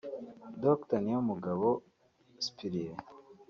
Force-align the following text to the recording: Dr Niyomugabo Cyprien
Dr 0.65 0.97
Niyomugabo 1.01 1.67
Cyprien 2.43 2.97